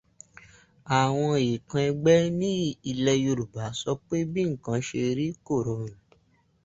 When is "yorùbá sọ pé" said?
3.25-4.17